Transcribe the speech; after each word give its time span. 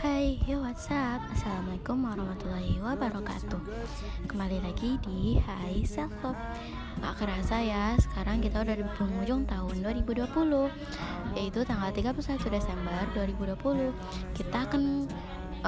Hai, 0.00 0.40
yo 0.48 0.64
what's 0.64 0.88
up? 0.88 1.20
Assalamualaikum 1.28 2.00
warahmatullahi 2.00 2.80
wabarakatuh. 2.80 3.60
Kembali 4.32 4.64
lagi 4.64 4.96
di 5.04 5.36
Hai 5.36 5.84
Self 5.84 6.08
Love. 6.24 6.40
Gak 7.04 7.20
kerasa 7.20 7.60
ya, 7.60 8.00
sekarang 8.00 8.40
kita 8.40 8.64
udah 8.64 8.80
di 8.80 8.84
penghujung 8.96 9.44
tahun 9.44 9.76
2020 9.84 10.24
Yaitu 11.36 11.60
tanggal 11.68 11.92
31 11.92 12.16
Desember 12.48 12.96
2020 13.12 13.92
Kita 14.32 14.64
akan 14.72 15.04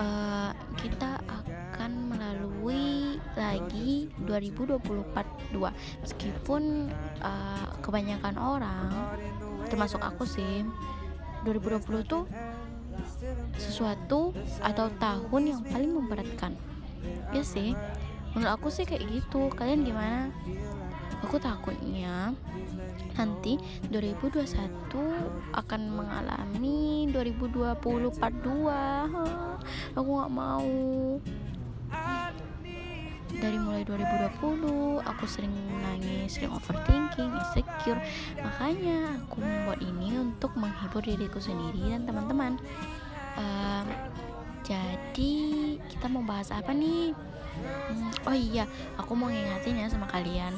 uh, 0.00 0.56
Kita 0.80 1.20
akan 1.28 1.92
melalui 2.16 3.20
lagi 3.36 4.08
2024 4.24 4.80
2 5.52 5.60
Meskipun 6.08 6.88
uh, 7.20 7.68
kebanyakan 7.84 8.40
orang 8.40 9.12
Termasuk 9.68 10.00
aku 10.00 10.24
sih 10.24 10.64
2020 11.44 12.08
tuh 12.08 12.24
sesuatu 13.56 14.34
atau 14.60 14.86
tahun 14.98 15.42
yang 15.56 15.62
paling 15.66 15.92
memberatkan. 15.92 16.54
Ya 17.34 17.42
sih 17.42 17.74
menurut 18.32 18.52
aku 18.56 18.68
sih 18.72 18.88
kayak 18.88 19.04
gitu. 19.08 19.52
Kalian 19.52 19.84
gimana? 19.84 20.32
Aku 21.22 21.38
takutnya 21.38 22.34
nanti 23.14 23.60
2021 23.92 24.42
akan 25.52 25.80
mengalami 25.92 27.06
2020 27.12 28.18
part 28.18 28.36
2 28.42 29.94
aku 29.94 30.10
gak 30.18 30.32
mau. 30.32 30.74
Dari 33.32 33.58
mulai 33.58 33.82
2020 33.82 35.02
aku 35.02 35.24
sering 35.26 35.50
nangis, 35.82 36.38
sering 36.38 36.54
overthinking, 36.54 37.32
insecure. 37.32 37.98
Makanya 38.38 39.18
aku 39.18 39.42
membuat 39.42 39.82
ini 39.82 40.14
untuk 40.20 40.54
menghibur 40.54 41.02
diriku 41.02 41.42
sendiri 41.42 41.90
dan 41.90 42.06
teman-teman 42.06 42.58
um, 43.38 43.86
jadi 44.62 45.34
kita 45.90 46.06
mau 46.06 46.22
bahas 46.22 46.54
apa 46.54 46.70
nih? 46.70 47.12
Hmm, 47.62 48.10
oh 48.26 48.36
iya 48.36 48.64
aku 48.96 49.12
mau 49.12 49.28
ngingatin 49.28 49.82
ya 49.82 49.86
sama 49.90 50.08
kalian. 50.08 50.54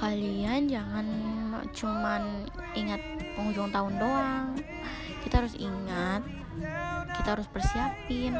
Kalian 0.00 0.64
jangan 0.64 1.06
cuman 1.76 2.48
ingat 2.72 3.00
penghujung 3.36 3.68
tahun 3.68 3.94
doang. 4.00 4.48
Kita 5.20 5.44
harus 5.44 5.54
ingat 5.60 6.24
kita 7.20 7.36
harus 7.36 7.48
persiapin 7.52 8.34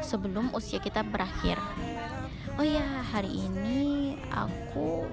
sebelum 0.00 0.54
usia 0.54 0.78
kita 0.78 1.02
berakhir. 1.02 1.58
Oh 2.56 2.64
ya 2.64 3.04
hari 3.12 3.36
ini 3.36 4.14
aku 4.32 5.04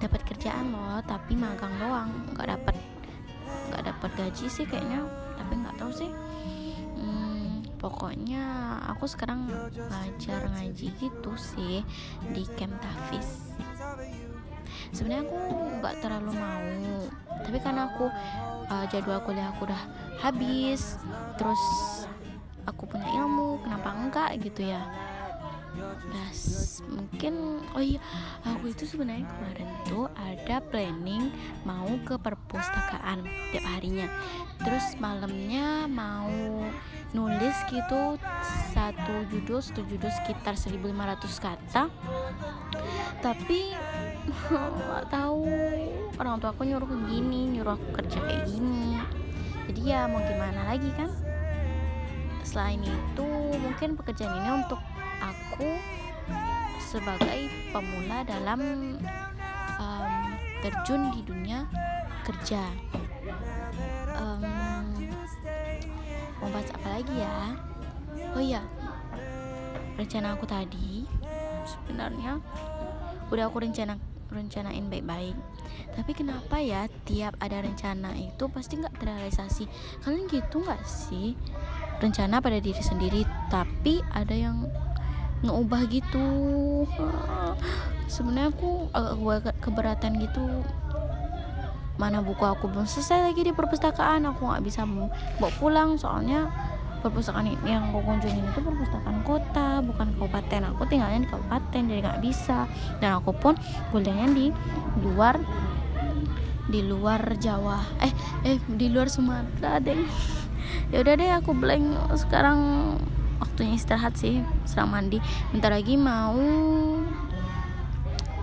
dapat 0.00 0.22
kerjaan 0.24 0.72
loh 0.72 1.02
tapi 1.04 1.34
magang 1.34 1.74
doang. 1.82 2.10
Nggak 2.32 2.48
dapat 2.56 2.76
nggak 3.72 3.82
dapat 3.88 4.10
gaji 4.16 4.46
sih 4.46 4.64
kayaknya 4.68 5.04
tapi 5.36 5.52
nggak 5.58 5.71
tahu 5.82 5.90
sih. 6.06 6.10
Hmm, 6.96 7.66
pokoknya 7.82 8.42
aku 8.94 9.10
sekarang 9.10 9.50
ngajar 9.74 10.46
ngaji 10.54 10.94
gitu 11.02 11.32
sih 11.34 11.82
di 12.30 12.46
camp 12.54 12.78
Tafis 12.78 13.52
sebenarnya 14.92 15.24
aku 15.24 15.36
nggak 15.80 15.94
terlalu 16.04 16.32
mau 16.36 17.08
tapi 17.42 17.58
karena 17.58 17.88
aku 17.88 18.06
uh, 18.68 18.84
jadwal 18.92 19.18
kuliah 19.24 19.50
aku 19.50 19.66
udah 19.66 19.82
habis 20.20 21.00
terus 21.40 21.62
aku 22.68 22.86
punya 22.86 23.08
ilmu 23.24 23.58
kenapa 23.64 23.88
enggak 23.96 24.30
gitu 24.44 24.68
ya 24.68 24.84
Das, 26.12 26.84
mungkin 26.84 27.64
oh 27.72 27.80
iya 27.80 27.96
aku 28.44 28.76
itu 28.76 28.84
sebenarnya 28.84 29.24
kemarin 29.24 29.68
tuh 29.88 30.04
ada 30.20 30.60
planning 30.68 31.32
mau 31.64 31.88
ke 32.04 32.20
perpustakaan 32.20 33.24
tiap 33.50 33.64
harinya. 33.72 34.04
Terus 34.60 35.00
malamnya 35.00 35.88
mau 35.88 36.28
nulis 37.16 37.56
gitu 37.72 38.20
satu 38.76 39.24
judul 39.32 39.64
satu 39.64 39.80
judul 39.88 40.12
sekitar 40.12 40.60
1500 40.60 41.40
kata. 41.40 41.88
Tapi 43.24 43.72
nggak 44.52 45.04
tahu 45.08 45.48
orang 46.20 46.36
tua 46.36 46.52
aku 46.52 46.68
nyuruh 46.68 46.88
gini 47.08 47.56
nyuruh 47.56 47.80
aku 47.80 47.88
kerja 47.96 48.20
kayak 48.20 48.44
gini. 48.44 49.00
Jadi 49.72 49.80
ya 49.88 50.04
mau 50.04 50.20
gimana 50.20 50.68
lagi 50.68 50.92
kan? 50.92 51.08
Selain 52.44 52.82
itu 52.84 53.28
mungkin 53.56 53.96
pekerjaan 53.96 54.36
ini 54.42 54.50
untuk 54.66 54.91
sebagai 56.92 57.48
pemula 57.72 58.20
dalam 58.28 58.60
um, 59.80 60.12
terjun 60.60 61.08
di 61.16 61.24
dunia 61.24 61.64
kerja. 62.28 62.68
Um, 64.20 64.44
mau 66.36 66.52
bahas 66.52 66.68
apa 66.76 66.88
lagi 67.00 67.16
ya? 67.16 67.56
Oh 68.36 68.44
iya 68.44 68.60
rencana 69.96 70.34
aku 70.34 70.48
tadi 70.48 71.06
sebenarnya 71.62 72.40
udah 73.30 73.44
aku 73.48 73.62
rencana 73.64 73.96
rencanain 74.32 74.88
baik-baik. 74.88 75.36
Tapi 75.92 76.12
kenapa 76.16 76.56
ya 76.56 76.88
tiap 77.04 77.36
ada 77.36 77.60
rencana 77.60 78.16
itu 78.16 78.48
pasti 78.48 78.80
nggak 78.80 78.96
terrealisasi? 78.96 79.64
Kalian 80.04 80.24
gitu 80.32 80.64
nggak 80.64 80.82
sih 80.88 81.36
rencana 82.00 82.40
pada 82.40 82.56
diri 82.56 82.80
sendiri? 82.80 83.28
Tapi 83.52 84.00
ada 84.08 84.32
yang 84.32 84.64
ngeubah 85.42 85.82
gitu. 85.90 86.26
Sebenarnya 88.06 88.54
aku 88.54 88.90
agak 88.94 89.58
keberatan 89.58 90.22
gitu. 90.22 90.42
Mana 92.00 92.24
buku 92.24 92.42
aku 92.42 92.72
belum 92.72 92.88
selesai 92.88 93.30
lagi 93.30 93.44
di 93.44 93.52
perpustakaan 93.52 94.24
aku 94.26 94.48
nggak 94.48 94.64
bisa 94.64 94.86
bawa 94.86 95.52
pulang. 95.60 95.98
Soalnya 95.98 96.48
perpustakaan 97.02 97.50
yang 97.66 97.90
aku 97.90 98.00
kunjungin 98.06 98.46
itu 98.46 98.60
perpustakaan 98.62 99.20
kota 99.26 99.82
bukan 99.82 100.14
kabupaten. 100.16 100.72
Aku 100.72 100.86
tinggalnya 100.86 101.26
di 101.26 101.30
kabupaten 101.30 101.82
jadi 101.90 102.00
nggak 102.00 102.22
bisa. 102.22 102.70
Dan 103.02 103.18
aku 103.18 103.34
pun 103.34 103.54
kuliahnya 103.90 104.30
di 104.34 104.46
luar 105.02 105.36
di 106.70 106.80
luar 106.86 107.36
Jawa. 107.36 107.82
Eh 108.00 108.12
eh 108.46 108.56
di 108.70 108.86
luar 108.88 109.10
Sumatera 109.10 109.82
deh. 109.82 109.98
Ya 110.94 111.02
udah 111.02 111.14
deh 111.18 111.30
aku 111.34 111.52
blank. 111.52 112.16
Sekarang 112.16 112.58
waktunya 113.42 113.74
istirahat 113.74 114.14
sih 114.14 114.38
serang 114.62 114.94
mandi. 114.94 115.18
Bentar 115.50 115.74
lagi 115.74 115.98
mau 115.98 116.38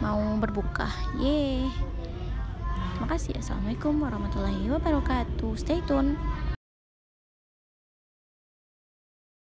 mau 0.04 0.22
berbuka. 0.36 0.92
Ye 1.24 1.64
makasih 3.00 3.40
assalamualaikum 3.40 3.96
warahmatullahi 4.04 4.68
wabarakatuh. 4.68 5.56
Stay 5.56 5.80
tune 5.88 6.20